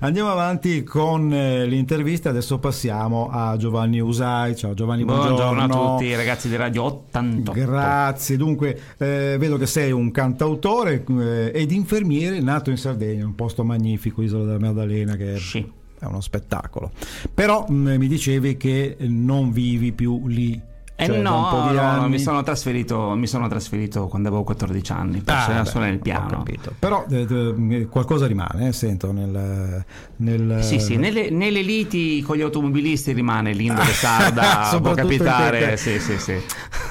[0.00, 4.56] Andiamo avanti con eh, l'intervista, adesso passiamo a Giovanni Usai.
[4.56, 5.34] Ciao Giovanni, buongiorno.
[5.36, 7.52] Buongiorno a tutti ragazzi di Radio 88.
[7.52, 13.34] Grazie, dunque eh, vedo che sei un cantautore eh, ed infermiere nato in Sardegna, un
[13.34, 15.66] posto magnifico, Isola della Maddalena che Sì.
[15.98, 16.90] è uno spettacolo.
[17.32, 20.60] Però mh, mi dicevi che non vivi più lì.
[20.96, 22.08] Eh cioè, no, no, anni.
[22.08, 26.44] mi, sono trasferito, mi sono trasferito quando avevo 14 anni per Ah, suonare il piano.
[26.78, 29.84] Però eh, eh, qualcosa rimane, eh, sento, nel...
[30.16, 35.76] nel Sì, sì, nelle, nelle liti con gli automobilisti rimane l'indole sarda, può capitare.
[35.76, 36.40] Sì, sì, sì.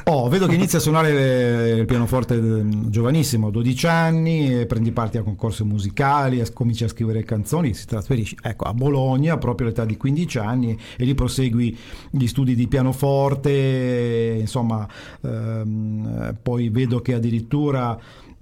[0.06, 5.24] Oh, vedo che inizia a suonare il pianoforte eh, giovanissimo, 12 anni, prendi parte a
[5.24, 10.38] concorsi musicali, cominci a scrivere canzoni, si trasferisci ecco, a Bologna proprio all'età di 15
[10.40, 11.78] anni e lì prosegui
[12.10, 14.86] gli studi di pianoforte, insomma,
[15.22, 18.33] ehm, eh, poi vedo che addirittura mm,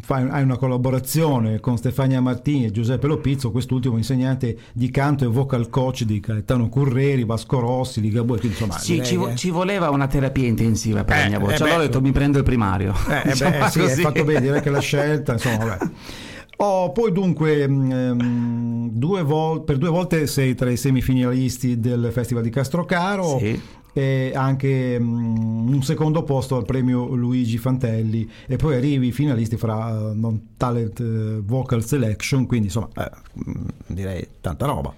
[0.00, 5.28] fai- hai una collaborazione con Stefania Martini e Giuseppe Lopizzo, quest'ultimo insegnante di canto e
[5.28, 9.50] vocal coach di Gaetano Curreri, Vasco Rossi, di Gabue, quindi insomma Sì, ci, vo- ci
[9.50, 11.52] voleva una terapia intensiva per Eh, la mia voce.
[11.52, 12.92] eh, allora beh, ho detto mi prendo il primario.
[13.08, 15.78] eh, eh, Insomma, beh, sì, hai fatto bene, direi che la scelta, insomma, vabbè.
[16.58, 22.42] Oh, poi dunque, mm, due vol- per due volte sei tra i semifinalisti del Festival
[22.42, 23.60] di Castrocaro Sì.
[23.96, 29.88] E anche mm, un secondo posto al premio Luigi Fantelli e poi arrivi finalisti fra
[29.88, 34.92] eh, Non Talent eh, Vocal Selection, quindi insomma eh, mm, direi tanta roba.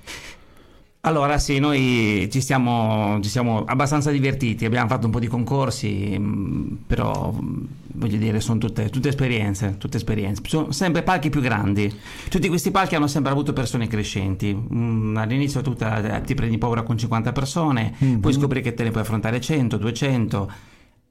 [1.03, 6.19] Allora sì, noi ci siamo, ci siamo abbastanza divertiti, abbiamo fatto un po' di concorsi,
[6.19, 10.43] mh, però mh, voglio dire sono tutte, tutte esperienze, tutte esperienze.
[10.45, 11.91] Sono sempre palchi più grandi.
[12.29, 14.53] Tutti questi palchi hanno sempre avuto persone crescenti.
[14.55, 18.19] Mm, all'inizio tu te- ti prendi paura con 50 persone, Mhm.
[18.21, 20.51] poi scopri che te ne puoi affrontare 100, 200.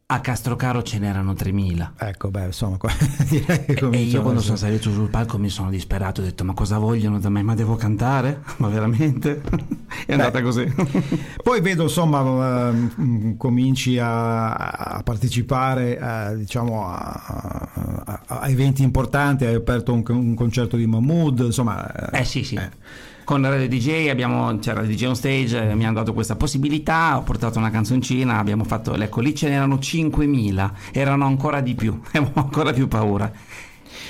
[0.10, 1.96] A Castrocaro ce n'erano 3000.
[1.98, 2.78] Ecco, beh, insomma,
[3.28, 6.46] direi che E- E io quando sono salito sul palco mi sono disperato, ho detto
[6.46, 7.42] ma cosa vogliono da me?
[7.42, 8.42] Ma devo cantare?
[8.56, 9.42] Ma veramente?
[10.08, 10.64] È andata così.
[11.44, 19.56] Poi vedo insomma ehm, cominci a, a partecipare a, diciamo a, a- eventi importanti, hai
[19.56, 22.58] aperto un, un concerto di Mahmood, insomma Eh sì, sì.
[23.28, 27.18] Con Radio DJ abbiamo, c'era il DJ on stage, eh, mi hanno dato questa possibilità,
[27.18, 32.00] ho portato una canzoncina, abbiamo fatto, ecco lì ce n'erano 5.000, erano ancora di più,
[32.14, 33.30] avevo ancora più paura.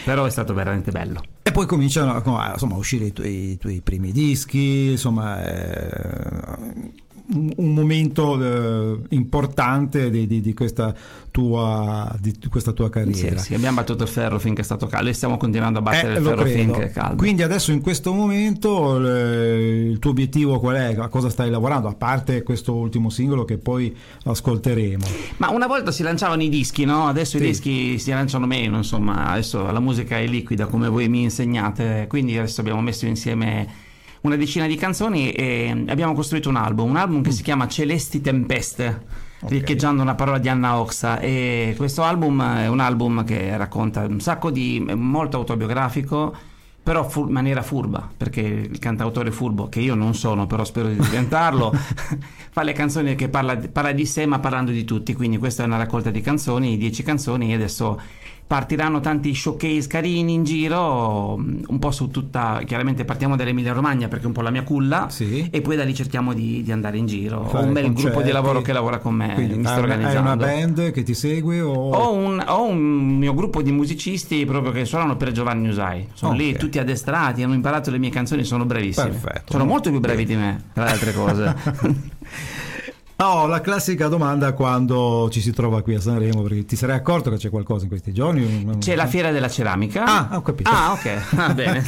[0.05, 1.23] Però è stato veramente bello.
[1.41, 6.91] E poi cominciano insomma, a uscire i tuoi, i tuoi primi dischi, insomma eh,
[7.33, 10.93] un, un momento eh, importante di, di- di questa
[11.31, 13.37] tua, di questa tua Sì, carriera.
[13.37, 16.17] sì, abbiamo battuto il ferro finché è stato caldo e stiamo continuando a battere Eh,
[16.17, 16.57] il ferro credo.
[16.73, 17.15] finché è caldo.
[17.17, 20.95] Quindi adesso in questo momento eh, il tuo obiettivo qual è?
[20.97, 21.87] A cosa stai lavorando?
[21.87, 25.05] A parte questo ultimo singolo che poi ascolteremo.
[25.37, 27.07] Ma una volta si lanciavano i dischi, no?
[27.07, 27.43] Adesso Sì.
[27.43, 32.05] i dischi si lanciano meno, insomma, adesso la musica è liquida come voi mi insegnate,
[32.07, 33.85] quindi adesso abbiamo messo insieme
[34.21, 38.21] una decina di canzoni e abbiamo costruito un album, un album che si chiama Celesti
[38.21, 39.25] Tempeste.
[39.39, 39.51] Ok.
[39.51, 44.19] Riecheggiando una parola di Anna Oxa e questo album è un album che racconta un
[44.19, 46.35] sacco di molto autobiografico
[46.87, 50.95] però in maniera furba perché il cantautore furbo che io non sono però spero di
[50.95, 51.73] diventarlo
[52.49, 55.65] fa le canzoni che parla, parla di sé ma parlando di tutti quindi questa è
[55.65, 57.99] una raccolta di canzoni 10 canzoni e adesso
[58.47, 64.07] partiranno tanti showcase carini in giro mm, un po' su tutta chiaramente partiamo dall'Emilia Romagna
[64.07, 65.49] perché è un po' la mia culla Sì.
[65.51, 67.99] e poi da lì cerchiamo di, di andare in giro ho Fare un bel gruppo
[67.99, 68.31] di concerti.
[68.31, 71.03] lavoro che lavora con me Quindi mi sto hai una- hai organizzando una band che
[71.03, 71.73] ti segue o...
[71.73, 72.77] ho un, ho un
[73.17, 76.07] mio gruppo di musicisti proprio che suonano per Giovanni Usai.
[76.13, 76.57] Sono lì Ok.
[76.57, 79.09] tutti addestrati, hanno imparato le mie canzoni, sono bravissimi.
[79.09, 79.51] Perfetto.
[79.51, 81.55] Sono molto più bravi di me, tra le altre cose.
[83.19, 87.31] Oh, la classica domanda quando ci si trova qui a Sanremo, perché ti sarei accorto
[87.31, 88.77] che c'è qualcosa in questi giorni?
[88.77, 90.03] C'è la fiera della ceramica.
[90.05, 90.69] Ah, ho capito.
[90.69, 91.83] Ah, ok, va bene.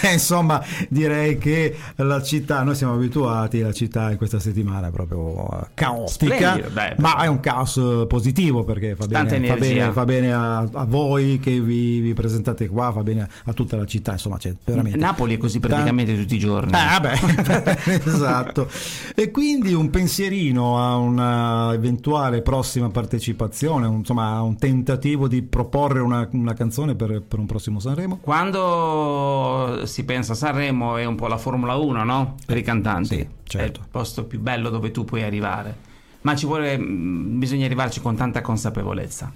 [0.00, 4.90] Beh, insomma, direi che la città, noi siamo abituati, la città in questa settimana è
[4.90, 6.94] proprio eh, caotica, dai.
[6.96, 10.84] ma è un caos eh, positivo perché fa bene, fa bene, fa bene a, a
[10.86, 14.96] voi che vi, vi presentate qua, fa bene a, tutta la città, insomma, c'è veramente...
[14.96, 16.72] Napoli è così praticamente tutti i giorni.
[16.72, 18.66] Ah, vabbè, esatto.
[19.14, 25.42] E quindi un pensierino a una eventuale prossima partecipazione, un- insomma, a un tentativo di
[25.42, 28.18] proporre una, una canzone per, per un prossimo Sanremo?
[28.22, 32.34] Quando si pensa a Sanremo è un po' la Formula 1, no?
[32.46, 33.16] Per i cantanti.
[33.16, 33.80] Sì, certo.
[33.80, 35.92] È il posto più bello dove tu puoi arrivare.
[36.22, 39.30] Ma ci vuole, mh, bisogna arrivarci con tanta consapevolezza.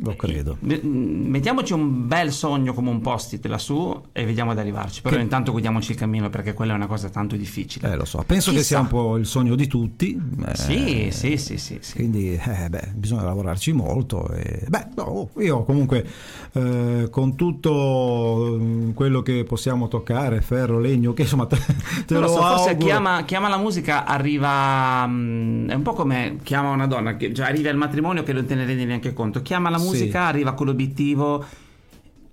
[0.00, 0.56] Lo credo.
[0.60, 5.02] Mettiamoci un bel sogno come un post-it lassù e vediamo ad arrivarci.
[5.02, 5.22] Però che...
[5.22, 7.92] intanto guidiamoci il cammino perché quella è una cosa tanto difficile.
[7.92, 8.22] Eh, lo so.
[8.26, 8.60] Penso Chissà.
[8.60, 10.20] che sia un po' il sogno di tutti.
[10.46, 14.28] Eh, sì, sì, sì, sì, sì, Quindi eh, beh, bisogna lavorarci molto.
[14.30, 16.06] E, beh, no, io comunque
[16.52, 21.58] eh, con tutto mm, quello che possiamo toccare, ferro, legno, che insomma te,
[22.06, 25.06] te lo so, Forse chiama, chiama, la musica arriva...
[25.06, 28.32] Mh, mm, è un po' come chiama una donna che già arriva al matrimonio che
[28.32, 29.42] non te ne rendi neanche conto.
[29.42, 30.10] Chiama la musica, sì.
[30.12, 31.44] arriva con l'obiettivo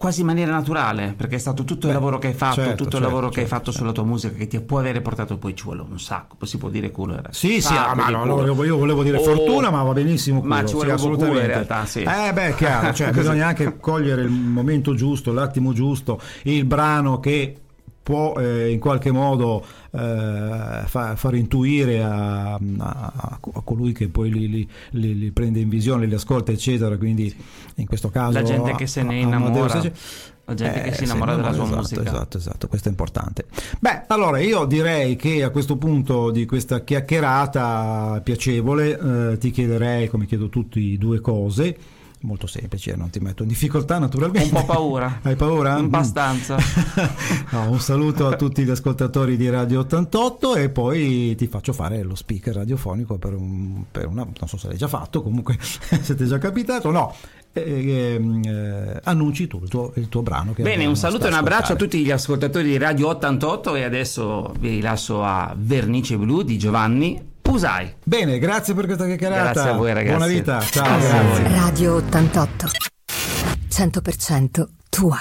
[0.02, 2.72] quasi in maniera naturale, perché è stato tutto Beh, il lavoro che hai fatto, certo,
[2.72, 3.80] tutto certo, il lavoro certo, che hai certo, fatto certo.
[3.80, 6.58] sulla tua musica che ti può avere portato poi ci vuole un sacco, poi si
[6.58, 7.20] può dire culo.
[7.20, 10.40] Era sì, sì, ah, ma no, no, io volevo dire oh, fortuna, ma va benissimo
[10.40, 12.02] culo, Ma ci vuole sì, culo in realtà, sì.
[12.02, 17.58] Eh beh, chiaro, cioè bisogna anche cogliere il momento giusto, l'attimo giusto, il brano che
[18.04, 24.32] può eh, in qualche modo eh, fa, far intuire a, a, a, colui che poi
[24.32, 26.98] li, li, li, li, prende in visione, li ascolta, eccetera.
[26.98, 27.34] Quindi
[27.76, 29.82] in questo caso la gente che se ne innamora.
[30.46, 32.02] La gente eh, che si innamora della sua esatto, musica.
[32.02, 33.46] Esatto, esatto, questo è importante.
[33.80, 40.10] Beh, allora io direi che a questo punto di questa chiacchierata piacevole eh, ti chiederei,
[40.10, 44.54] come chiedo tutti, due cose molto semplice, non ti metto in difficoltà naturalmente.
[44.54, 45.20] Un po' paura.
[45.24, 45.76] Hai paura?
[45.76, 46.58] Abbastanza.
[47.52, 52.04] no, un saluto a tutti gli ascoltatori di Radio 88 e poi ti faccio fare
[52.04, 56.16] lo speaker radiofonico per, un, per una, non so se l'hai già fatto, comunque se
[56.16, 57.16] ti è già capitato, no.
[57.54, 60.54] Eh, eh, annunci tu il tuo, il tuo brano.
[60.58, 64.54] Bene, un saluto e un abbraccio a tutti gli ascoltatori di Radio 88 e adesso
[64.60, 67.96] vi lascio a Vernice Blu di Giovanni Pusai.
[68.04, 69.52] Bene, grazie per questa chiacchierata.
[69.52, 70.16] Grazie a voi ragazzi.
[70.16, 70.60] Buona vita.
[70.62, 71.48] Ciao, grazie.
[71.50, 72.68] Radio 88.
[73.70, 75.18] 100% tua.